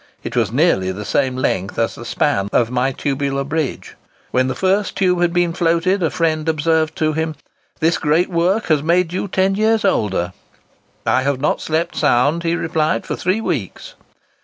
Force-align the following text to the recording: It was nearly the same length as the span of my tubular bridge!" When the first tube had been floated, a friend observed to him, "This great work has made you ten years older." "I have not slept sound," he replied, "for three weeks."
It 0.23 0.35
was 0.35 0.51
nearly 0.51 0.91
the 0.91 1.05
same 1.05 1.35
length 1.35 1.77
as 1.77 1.93
the 1.93 2.05
span 2.05 2.49
of 2.51 2.71
my 2.71 2.91
tubular 2.91 3.43
bridge!" 3.43 3.95
When 4.31 4.47
the 4.47 4.55
first 4.55 4.95
tube 4.97 5.21
had 5.21 5.31
been 5.31 5.53
floated, 5.53 6.01
a 6.01 6.09
friend 6.09 6.49
observed 6.49 6.95
to 6.95 7.13
him, 7.13 7.35
"This 7.81 7.99
great 7.99 8.31
work 8.31 8.65
has 8.69 8.81
made 8.81 9.13
you 9.13 9.27
ten 9.27 9.53
years 9.53 9.85
older." 9.85 10.33
"I 11.05 11.21
have 11.21 11.39
not 11.39 11.61
slept 11.61 11.95
sound," 11.95 12.41
he 12.41 12.55
replied, 12.55 13.05
"for 13.05 13.15
three 13.15 13.41
weeks." 13.41 13.93